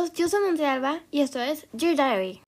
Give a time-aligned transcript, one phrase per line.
[0.00, 2.42] todos, yo soy Monte Alba y esto es Dear Diary.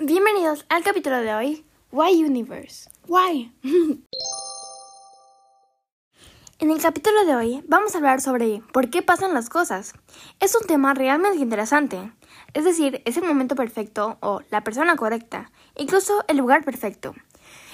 [0.00, 2.90] Bienvenidos al capítulo de hoy, Why Universe?
[3.06, 3.52] Why?
[6.58, 9.94] en el capítulo de hoy vamos a hablar sobre por qué pasan las cosas.
[10.40, 12.12] Es un tema realmente interesante,
[12.54, 17.14] es decir, es el momento perfecto o la persona correcta, incluso el lugar perfecto.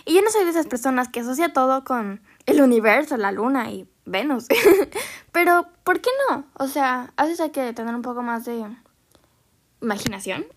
[0.05, 3.71] Y yo no soy de esas personas que asocia todo con el universo, la luna
[3.71, 4.47] y Venus.
[5.33, 6.45] Pero, ¿por qué no?
[6.55, 8.65] O sea, a veces hay que tener un poco más de
[9.81, 10.47] imaginación.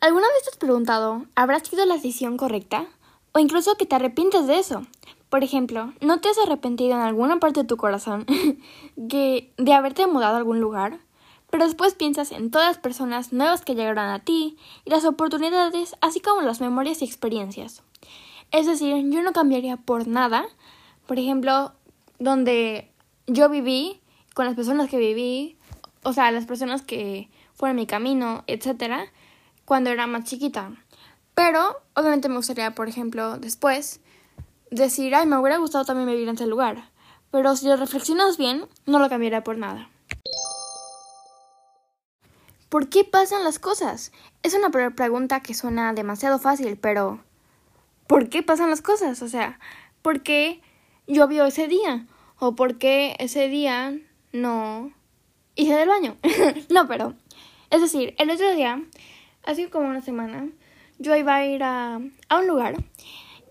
[0.00, 2.86] ¿Alguna vez te has preguntado, ¿habrá sido la decisión correcta?
[3.32, 4.82] O incluso que te arrepientes de eso.
[5.30, 8.24] Por ejemplo, ¿no te has arrepentido en alguna parte de tu corazón
[8.96, 11.00] de, de haberte mudado a algún lugar?
[11.50, 15.96] Pero después piensas en todas las personas nuevas que llegaron a ti y las oportunidades,
[16.00, 17.82] así como las memorias y experiencias.
[18.50, 20.46] Es decir, yo no cambiaría por nada,
[21.06, 21.72] por ejemplo,
[22.18, 22.92] donde
[23.26, 24.00] yo viví,
[24.34, 25.58] con las personas que viví,
[26.02, 29.06] o sea, las personas que fueron mi camino, etcétera,
[29.64, 30.72] cuando era más chiquita.
[31.34, 34.00] Pero, obviamente me gustaría, por ejemplo, después,
[34.70, 36.90] decir, ay, me hubiera gustado también vivir en ese lugar.
[37.30, 39.90] Pero si lo reflexionas bien, no lo cambiaría por nada.
[42.68, 44.12] ¿Por qué pasan las cosas?
[44.42, 47.20] Es una pregunta que suena demasiado fácil, pero
[48.06, 49.22] ¿por qué pasan las cosas?
[49.22, 49.58] O sea,
[50.02, 50.60] ¿por qué
[51.06, 52.06] llovió ese día?
[52.38, 53.98] ¿O por qué ese día
[54.32, 54.92] no
[55.54, 56.16] hice del baño?
[56.70, 57.14] no, pero,
[57.70, 58.82] es decir, el otro día,
[59.44, 60.48] hace como una semana,
[60.98, 62.76] yo iba a ir a, a un lugar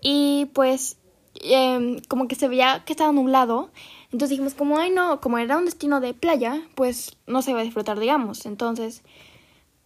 [0.00, 0.98] y pues
[1.40, 3.70] em, como que se veía que estaba nublado.
[4.12, 7.60] Entonces dijimos como, ay no, como era un destino de playa, pues no se iba
[7.60, 8.46] a disfrutar, digamos.
[8.46, 9.02] Entonces,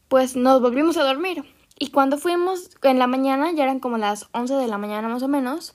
[0.08, 1.44] pues nos volvimos a dormir.
[1.82, 5.22] Y cuando fuimos en la mañana, ya eran como las 11 de la mañana más
[5.22, 5.74] o menos,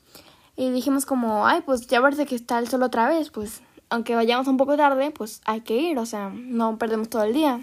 [0.56, 4.14] y dijimos como, ay, pues ya parece que está el sol otra vez, pues aunque
[4.14, 7.60] vayamos un poco tarde, pues hay que ir, o sea, no perdemos todo el día.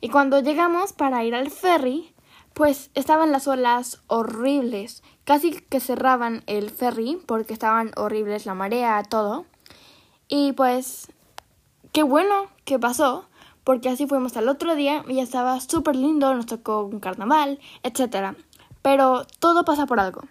[0.00, 2.12] Y cuando llegamos para ir al ferry,
[2.52, 9.04] pues estaban las olas horribles, casi que cerraban el ferry porque estaban horribles la marea,
[9.04, 9.46] todo.
[10.26, 11.12] Y pues,
[11.92, 13.26] qué bueno que pasó,
[13.64, 17.58] porque así fuimos al otro día y ya estaba súper lindo, nos tocó un carnaval,
[17.82, 18.36] etc.
[18.82, 20.22] Pero todo pasa por algo.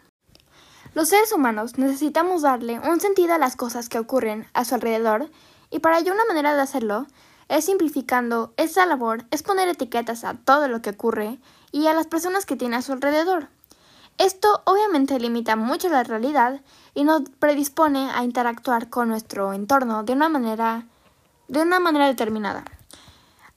[0.94, 5.30] Los seres humanos necesitamos darle un sentido a las cosas que ocurren a su alrededor
[5.70, 7.08] y para ello una manera de hacerlo
[7.48, 11.40] es simplificando esa labor, es poner etiquetas a todo lo que ocurre
[11.72, 13.50] y a las personas que tiene a su alrededor.
[14.18, 16.62] Esto obviamente limita mucho la realidad
[16.94, 20.86] y nos predispone a interactuar con nuestro entorno de una manera
[21.48, 22.64] de una manera determinada.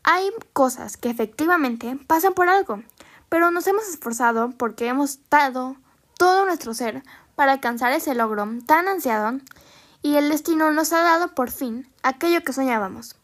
[0.07, 2.83] Hay cosas que efectivamente pasan por algo,
[3.31, 5.77] pero nos hemos esforzado porque hemos dado
[6.19, 7.03] todo nuestro ser
[7.35, 9.39] para alcanzar ese logro tan ansiado
[10.03, 13.17] y el destino nos ha dado por fin aquello que soñábamos.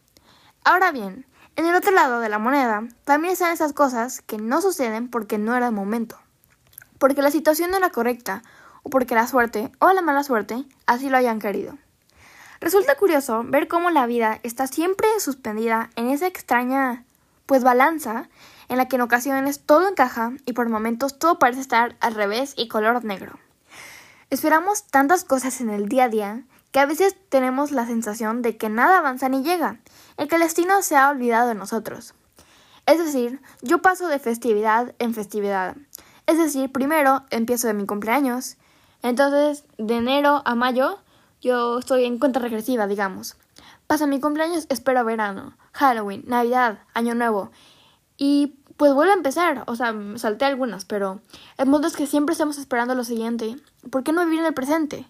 [0.63, 4.59] Ahora bien, en el otro lado de la moneda también están esas cosas que no
[4.59, 6.17] suceden porque no era el momento,
[6.97, 8.41] porque la situación no era correcta
[8.81, 11.77] o porque la suerte o la mala suerte así lo hayan querido.
[12.61, 17.03] Resulta curioso ver cómo la vida está siempre suspendida en esa extraña,
[17.47, 18.29] pues, balanza
[18.69, 22.53] en la que en ocasiones todo encaja y por momentos todo parece estar al revés
[22.55, 23.39] y color negro.
[24.29, 28.55] Esperamos tantas cosas en el día a día que a veces tenemos la sensación de
[28.57, 29.79] que nada avanza ni llega,
[30.17, 32.13] el que el destino se ha olvidado de nosotros.
[32.85, 35.75] Es decir, yo paso de festividad en festividad.
[36.27, 38.57] Es decir, primero empiezo de mi cumpleaños,
[39.01, 40.99] entonces de enero a mayo
[41.41, 43.35] yo estoy en cuenta regresiva, digamos.
[43.87, 47.51] Pasa mi cumpleaños, espero verano, Halloween, Navidad, Año Nuevo.
[48.17, 49.63] Y pues vuelve a empezar.
[49.67, 51.21] O sea, salté algunas, pero
[51.57, 53.57] el mundo es que siempre estamos esperando lo siguiente.
[53.89, 55.07] ¿Por qué no vivir en el presente?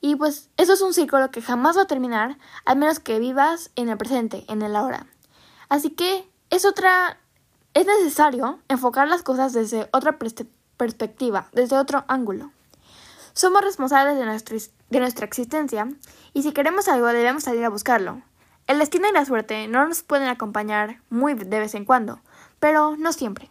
[0.00, 3.70] Y pues eso es un círculo que jamás va a terminar, al menos que vivas
[3.76, 5.06] en el presente, en el ahora.
[5.68, 7.18] Así que es otra...
[7.74, 10.18] Es necesario enfocar las cosas desde otra
[10.76, 12.50] perspectiva, desde otro ángulo.
[13.38, 14.26] Somos responsables de
[14.98, 15.88] nuestra, existencia
[16.34, 18.20] y si queremos algo debemos salir a buscarlo.
[18.66, 22.18] El destino y la suerte no nos pueden acompañar muy de vez en cuando,
[22.58, 23.48] pero no siempre.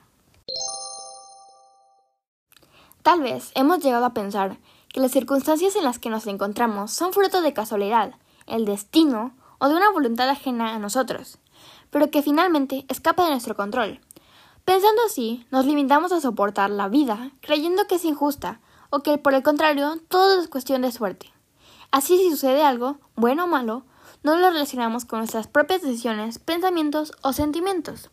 [3.02, 4.58] Tal vez hemos llegado a pensar
[4.90, 9.70] que las circunstancias en las que nos encontramos son fruto de casualidad, el destino o
[9.70, 11.38] de una voluntad ajena a nosotros,
[11.92, 14.02] pero que finalmente escapa de nuestro control.
[14.66, 19.34] Pensando así, nos limitamos a soportar la vida creyendo que es injusta o que por
[19.34, 21.32] el contrario todo es cuestión de suerte.
[21.92, 23.84] Así si sucede algo, bueno o malo,
[24.24, 28.10] no lo relacionamos con nuestras propias decisiones, pensamientos o sentimientos.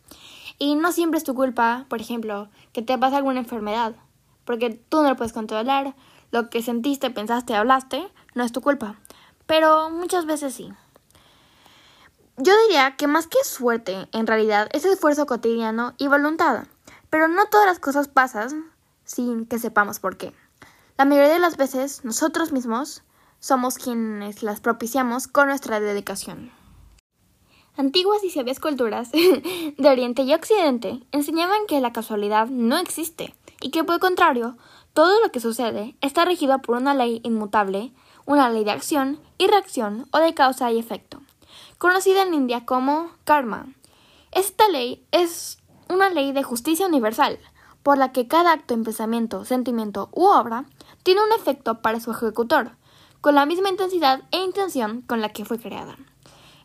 [0.57, 3.95] Y no siempre es tu culpa, por ejemplo, que te pase alguna enfermedad,
[4.45, 5.95] porque tú no lo puedes controlar,
[6.31, 8.95] lo que sentiste, pensaste, hablaste, no es tu culpa.
[9.45, 10.71] Pero muchas veces sí.
[12.37, 16.67] Yo diría que más que suerte, en realidad, es esfuerzo cotidiano y voluntad.
[17.09, 18.71] Pero no todas las cosas pasan
[19.05, 20.33] sin que sepamos por qué.
[20.97, 23.03] La mayoría de las veces, nosotros mismos
[23.39, 26.51] somos quienes las propiciamos con nuestra dedicación.
[27.75, 29.11] Antiguas y sabias culturas
[29.77, 34.57] de Oriente y Occidente enseñaban que la casualidad no existe y que por el contrario,
[34.93, 37.91] todo lo que sucede está regido por una ley inmutable,
[38.25, 41.21] una ley de acción y reacción o de causa y efecto,
[41.77, 43.67] conocida en India como karma.
[44.31, 45.57] Esta ley es
[45.89, 47.37] una ley de justicia universal,
[47.85, 50.65] por la que cada acto en pensamiento, sentimiento u obra
[51.03, 52.71] tiene un efecto para su ejecutor,
[53.21, 55.95] con la misma intensidad e intención con la que fue creada.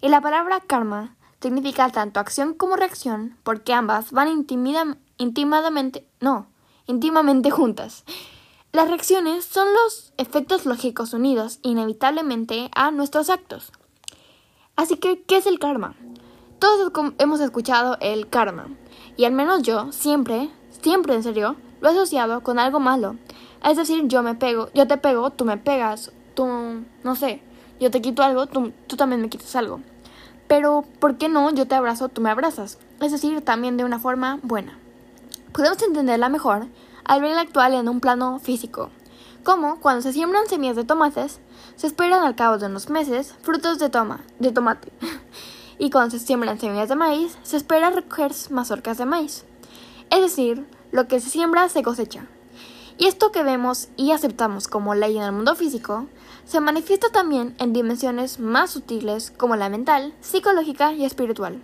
[0.01, 4.29] Y la palabra karma significa tanto acción como reacción, porque ambas van
[5.19, 6.47] íntimamente, no,
[6.87, 8.05] íntimamente juntas.
[8.73, 13.73] Las reacciones son los efectos lógicos unidos inevitablemente a nuestros actos.
[14.75, 15.97] Así que, ¿qué es el karma?
[16.61, 18.69] Todos hemos escuchado el karma,
[19.19, 20.51] y al menos yo siempre,
[20.83, 23.17] siempre en serio, lo he asociado con algo malo.
[23.65, 26.47] Es decir, yo me pego, yo te pego, tú me pegas, tú,
[27.05, 27.43] no sé,
[27.79, 29.81] yo te quito algo, tú, tú también me quitas algo.
[30.49, 32.79] Pero, ¿por qué no yo te abrazo, tú me abrazas?
[33.01, 34.79] Es decir, también de una forma buena.
[35.53, 36.67] Podemos entenderla mejor
[37.05, 38.91] al verla actual en un plano físico,
[39.43, 41.41] como cuando se siembran semillas de tomates,
[41.77, 44.93] se esperan al cabo de unos meses frutos de, toma, de tomate.
[45.79, 49.45] y cuando se siembran semillas de maíz, se espera recoger mazorcas de maíz.
[50.11, 52.27] Es decir, lo que se siembra se cosecha.
[52.99, 56.07] Y esto que vemos y aceptamos como ley en el mundo físico
[56.45, 61.63] se manifiesta también en dimensiones más sutiles como la mental, psicológica y espiritual.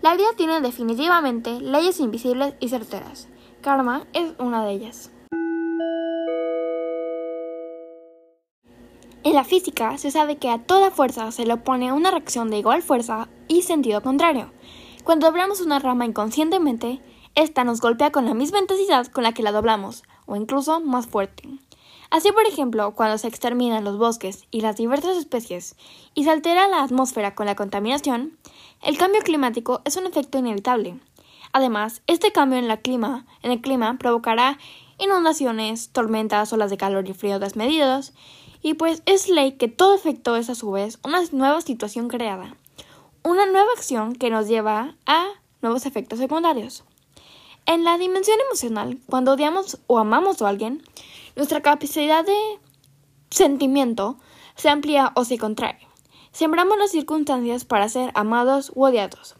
[0.00, 3.28] La vida tiene definitivamente leyes invisibles y certeras.
[3.60, 5.10] Karma es una de ellas.
[9.24, 12.58] En la física se sabe que a toda fuerza se le opone una reacción de
[12.58, 14.50] igual fuerza y sentido contrario.
[15.04, 17.00] Cuando doblamos una rama inconscientemente,
[17.34, 21.06] esta nos golpea con la misma intensidad con la que la doblamos, o incluso más
[21.06, 21.48] fuerte.
[22.10, 25.76] Así, por ejemplo, cuando se exterminan los bosques y las diversas especies
[26.14, 28.36] y se altera la atmósfera con la contaminación,
[28.82, 31.00] el cambio climático es un efecto inevitable.
[31.52, 34.58] Además, este cambio en, el clima provocará
[34.98, 38.12] inundaciones, tormentas, olas de calor y frío desmedidos,
[38.62, 42.56] y pues es ley que todo efecto es a su vez una nueva situación creada,
[43.22, 45.26] una nueva acción que nos lleva a
[45.62, 46.84] nuevos efectos secundarios.
[47.64, 50.82] En la dimensión emocional, cuando odiamos o amamos a alguien,
[51.36, 52.36] nuestra capacidad de
[53.30, 54.18] sentimiento
[54.56, 55.78] se amplía o se contrae.
[56.32, 59.36] Sembramos las circunstancias para ser amados u odiados.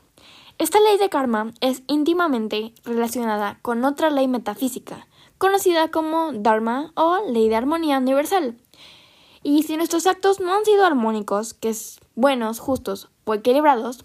[0.59, 5.09] Esta ley de karma es íntimamente relacionada con otra ley metafísica,
[5.39, 8.57] conocida como Dharma o ley de armonía universal.
[9.43, 14.05] Y si nuestros actos no han sido armónicos, que es buenos, justos o equilibrados,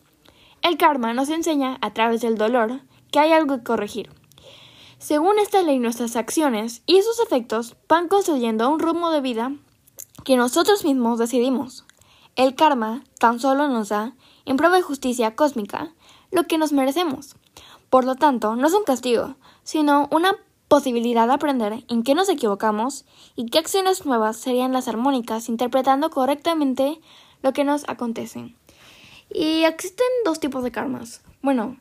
[0.63, 2.81] el karma nos enseña a través del dolor
[3.17, 4.11] que hay algo que corregir.
[4.99, 9.53] Según esta ley, nuestras acciones y sus efectos van construyendo un rumbo de vida
[10.23, 11.83] que nosotros mismos decidimos.
[12.35, 14.13] El karma tan solo nos da,
[14.45, 15.95] en prueba de justicia cósmica,
[16.29, 17.35] lo que nos merecemos.
[17.89, 20.35] Por lo tanto, no es un castigo, sino una
[20.67, 23.03] posibilidad de aprender en qué nos equivocamos
[23.35, 27.01] y qué acciones nuevas serían las armónicas interpretando correctamente
[27.41, 28.53] lo que nos acontece.
[29.33, 31.23] Y existen dos tipos de karmas.
[31.41, 31.77] Bueno,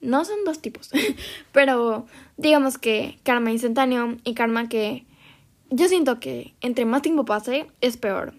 [0.00, 0.90] no son dos tipos,
[1.52, 5.06] pero digamos que karma instantáneo y karma que
[5.70, 8.34] yo siento que entre más tiempo pase es peor.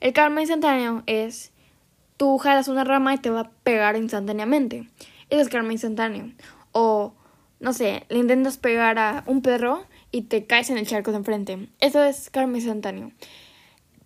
[0.00, 1.52] El karma instantáneo es
[2.16, 4.88] tú jalas una rama y te va a pegar instantáneamente.
[5.30, 6.32] Eso es karma instantáneo.
[6.72, 7.14] O,
[7.60, 11.18] no sé, le intentas pegar a un perro y te caes en el charco de
[11.18, 11.68] enfrente.
[11.80, 13.12] Eso es karma instantáneo.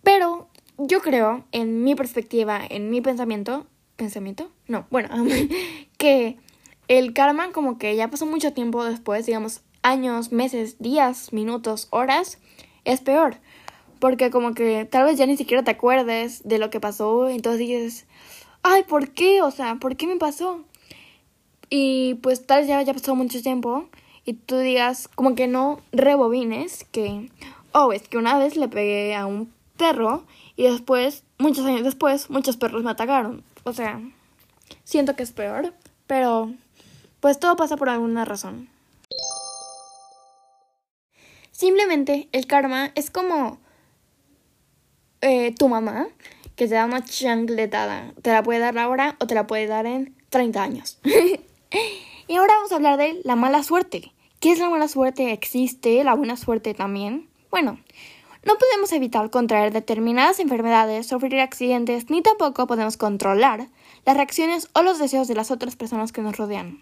[0.03, 4.51] Pero yo creo, en mi perspectiva, en mi pensamiento, ¿pensamiento?
[4.67, 5.09] No, bueno,
[5.97, 6.37] que
[6.87, 12.39] el karma como que ya pasó mucho tiempo después, digamos años, meses, días, minutos, horas,
[12.83, 13.37] es peor.
[13.99, 17.59] Porque como que tal vez ya ni siquiera te acuerdes de lo que pasó, entonces
[17.59, 18.05] dices,
[18.63, 19.41] ay, ¿por qué?
[19.41, 20.63] O sea, ¿por qué me pasó?
[21.69, 23.89] Y pues tal vez ya, ya pasó mucho tiempo
[24.25, 27.29] y tú digas, como que no rebobines que,
[27.71, 30.25] oh, es que una vez le pegué a un perro
[30.55, 33.43] y después, muchos años después, muchos perros me atacaron.
[33.63, 34.01] O sea,
[34.83, 35.73] siento que es peor,
[36.07, 36.53] pero
[37.19, 38.69] pues todo pasa por alguna razón.
[41.51, 43.57] Simplemente el karma es como
[45.21, 46.07] eh, tu mamá
[46.55, 48.13] que te da una chancletada.
[48.21, 50.99] Te la puede dar ahora o te la puede dar en 30 años.
[52.27, 54.11] y ahora vamos a hablar de la mala suerte.
[54.39, 55.31] ¿Qué es la mala suerte?
[55.31, 57.27] ¿Existe la buena suerte también?
[57.49, 57.79] Bueno,
[58.45, 63.67] No podemos evitar contraer determinadas enfermedades, sufrir accidentes, ni tampoco podemos controlar
[64.05, 66.81] las reacciones o los deseos de las otras personas que nos rodean.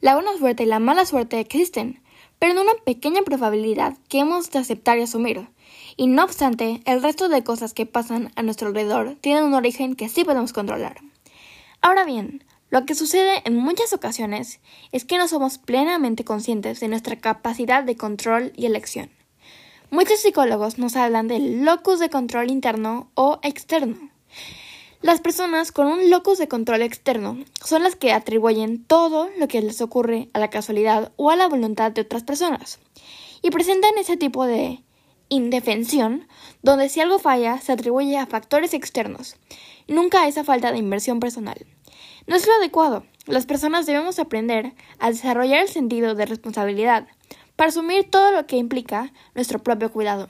[0.00, 2.00] La buena suerte y la mala suerte existen,
[2.38, 5.48] pero en una pequeña probabilidad que hemos de aceptar y asumir.
[5.96, 9.96] Y no obstante, el resto de cosas que pasan a nuestro alrededor tienen un origen
[9.96, 11.00] que sí podemos controlar.
[11.80, 14.60] Ahora bien, lo que sucede en muchas ocasiones
[14.92, 19.10] es que no somos plenamente conscientes de nuestra capacidad de control y elección.
[19.90, 24.10] Muchos psicólogos nos hablan del locus de control interno o externo.
[25.00, 29.62] Las personas con un locus de control externo son las que atribuyen todo lo que
[29.62, 32.80] les ocurre a la casualidad o a la voluntad de otras personas
[33.40, 34.82] y presentan ese tipo de
[35.28, 36.26] indefensión,
[36.62, 39.36] donde si algo falla se atribuye a factores externos,
[39.86, 41.64] nunca a esa falta de inversión personal.
[42.26, 43.04] No es lo adecuado.
[43.26, 47.06] Las personas debemos aprender a desarrollar el sentido de responsabilidad
[47.54, 50.26] para asumir todo lo que implica nuestro propio cuidado.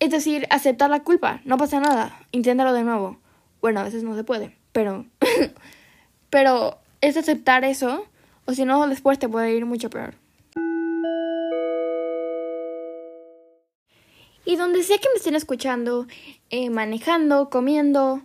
[0.00, 3.18] Es decir, aceptar la culpa, no pasa nada, inténtalo de nuevo.
[3.60, 5.06] Bueno, a veces no se puede, pero
[6.30, 8.06] pero es aceptar eso
[8.44, 10.14] o si no después te puede ir mucho peor.
[14.44, 16.06] Y donde sea que me estén escuchando,
[16.48, 18.22] eh, manejando, comiendo,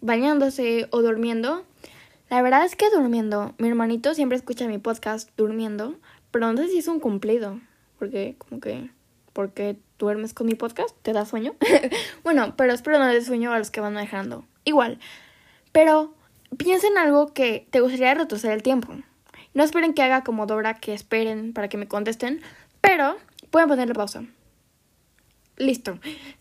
[0.00, 1.64] bañándose o durmiendo,
[2.30, 5.96] la verdad es que durmiendo, mi hermanito siempre escucha mi podcast durmiendo,
[6.30, 7.60] pero no sé si es un cumplido,
[7.98, 8.90] porque como que,
[9.32, 11.54] porque duermes con mi podcast, te da sueño.
[12.24, 14.44] bueno, pero espero no les sueño a los que van manejando.
[14.64, 14.98] Igual,
[15.72, 16.14] pero
[16.56, 18.94] piensa en algo que te gustaría retroceder el tiempo.
[19.54, 22.40] No esperen que haga como Dora, que esperen para que me contesten,
[22.80, 23.16] pero
[23.50, 24.24] pueden ponerle pausa.
[25.56, 25.98] Listo.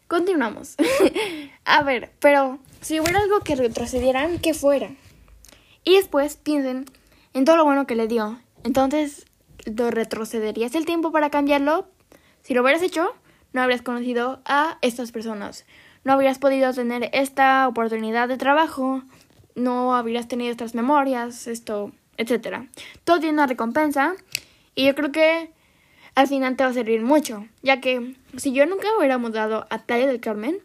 [0.08, 0.76] Continuamos.
[1.66, 4.92] a ver, pero si hubiera algo que retrocedieran, ¿qué fuera?
[5.84, 6.86] Y después piensen
[7.34, 8.40] en todo lo bueno que le dio.
[8.64, 9.26] Entonces,
[9.66, 11.88] ¿lo retrocederías el tiempo para cambiarlo?
[12.44, 13.16] Si lo hubieras hecho,
[13.58, 15.66] no habrías conocido a estas personas.
[16.04, 19.02] No habrías podido tener esta oportunidad de trabajo.
[19.56, 22.70] No habrías tenido estas memorias, esto, etc.
[23.04, 24.14] Todo tiene una recompensa.
[24.76, 25.50] Y yo creo que
[26.14, 29.80] al final te va a servir mucho, ya que si yo nunca hubiera mudado a
[29.80, 30.60] Talla del Carmen,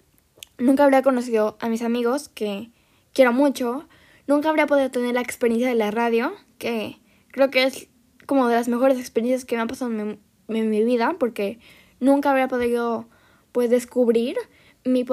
[0.59, 2.69] nunca habría conocido a mis amigos que
[3.15, 3.89] quiero mucho,
[4.27, 6.99] nunca habría podido tener la experiencia de la radio, que
[7.31, 7.89] creo que es
[8.27, 10.19] como de las mejores experiencias que me han pasado en
[10.49, 11.59] mi, vida, porque
[12.03, 13.07] nunca habría podido
[13.53, 14.37] pues descubrir
[14.85, 15.07] mi,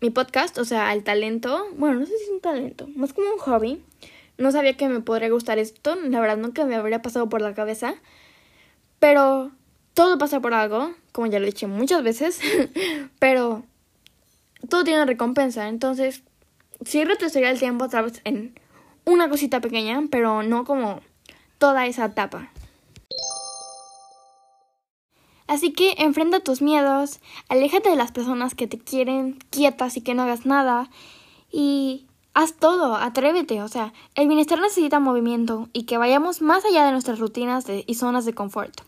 [0.00, 3.32] mi podcast, o sea, el talento, bueno, no sé si es un talento, más como
[3.32, 3.82] un hobby.
[4.38, 7.54] No sabía que me podría gustar esto, la verdad nunca me habría pasado por la
[7.54, 7.94] cabeza,
[8.98, 9.52] pero
[9.94, 12.40] todo pasa por algo, como ya lo he dicho muchas veces,
[13.20, 13.62] pero
[14.68, 15.68] todo tiene recompensa.
[15.68, 16.22] Entonces,
[16.84, 18.58] sí retrocedería el tiempo otra vez en
[19.04, 21.02] una cosita pequeña, pero no como
[21.58, 22.50] toda esa etapa.
[25.52, 30.14] Así que enfrenta tus miedos, aléjate de las personas que te quieren quietas y que
[30.14, 30.88] no hagas nada
[31.50, 36.86] y haz todo, atrévete, o sea, el bienestar necesita movimiento y que vayamos más allá
[36.86, 38.80] de nuestras rutinas y zonas de confort.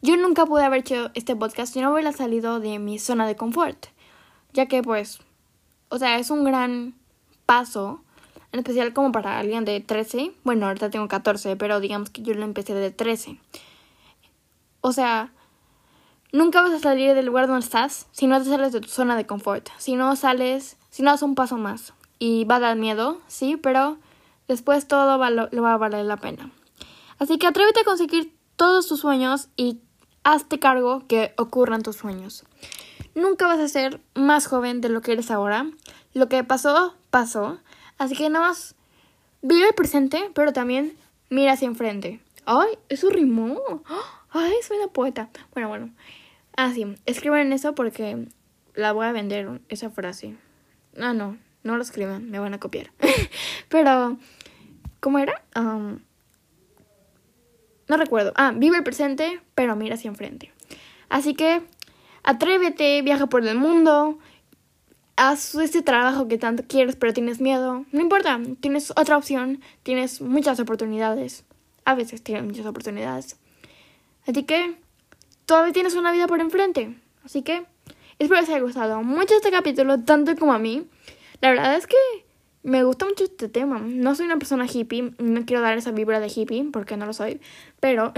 [0.00, 3.36] Yo nunca pude haber hecho este podcast si no hubiera salido de mi zona de
[3.36, 3.88] confort,
[4.54, 5.18] ya que pues,
[5.90, 6.94] o sea, es un gran
[7.44, 8.00] paso,
[8.52, 12.32] en especial como para alguien de 13, bueno, ahorita tengo 14, pero digamos que yo
[12.32, 13.36] lo empecé de 13.
[14.80, 15.30] O sea,
[16.32, 19.16] nunca vas a salir del lugar donde estás si no te sales de tu zona
[19.16, 21.92] de confort, si no sales, si no das un paso más.
[22.18, 23.98] Y va a dar miedo, sí, pero
[24.46, 26.50] después todo va, lo, va a valer la pena.
[27.18, 29.80] Así que atrévete a conseguir todos tus sueños y
[30.22, 32.44] hazte cargo que ocurran tus sueños.
[33.14, 35.66] Nunca vas a ser más joven de lo que eres ahora.
[36.12, 37.58] Lo que pasó, pasó.
[37.98, 38.74] Así que nada más
[39.42, 40.96] vive el presente, pero también
[41.28, 42.20] mira hacia enfrente.
[42.44, 42.78] ¡Ay!
[42.88, 43.82] Eso rimó.
[44.30, 44.54] ¡Ay!
[44.66, 45.30] Soy una poeta.
[45.52, 45.90] Bueno, bueno.
[46.62, 46.84] Ah, sí.
[47.06, 48.28] Escriban eso porque
[48.74, 50.36] la voy a vender, esa frase.
[51.00, 51.38] Ah, no.
[51.62, 52.30] No lo escriban.
[52.30, 52.92] Me van a copiar.
[53.70, 54.18] pero,
[55.00, 55.42] ¿cómo era?
[55.54, 56.00] No
[57.88, 58.34] recuerdo.
[58.36, 60.52] Ah, vive el presente, pero mira hacia enfrente.
[61.08, 61.62] Así que
[62.24, 64.18] atrévete, viaja por el mundo,
[65.16, 67.86] haz ese trabajo que tanto quieres, pero tienes miedo.
[67.90, 71.42] No importa, tienes otra opción, tienes muchas oportunidades.
[71.86, 73.40] A veces tienes muchas oportunidades.
[74.26, 74.76] Así que
[75.50, 76.94] todavía tienes una vida por enfrente.
[77.24, 77.64] Así que
[78.20, 80.86] espero que les haya gustado mucho este capítulo, tanto como a mí.
[81.40, 81.96] La verdad es que
[82.62, 83.80] me gusta mucho este tema.
[83.80, 87.12] No soy una persona hippie, no quiero dar esa vibra de hippie porque no lo
[87.12, 87.40] soy,
[87.80, 88.12] pero...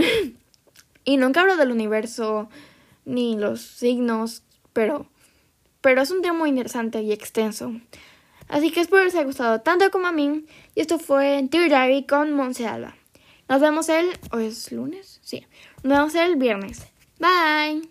[1.06, 2.50] y nunca hablo del universo
[3.06, 4.42] ni los signos,
[4.74, 5.06] pero...
[5.80, 7.72] Pero es un tema muy interesante y extenso.
[8.46, 10.44] Así que espero les haya gustado tanto como a mí.
[10.74, 12.94] Y esto fue Dear Diary con Monse Alba.
[13.48, 14.10] Nos vemos el...
[14.32, 15.18] ¿O es lunes?
[15.22, 15.46] Sí.
[15.82, 16.91] Nos vemos el viernes.
[17.22, 17.82] Bye.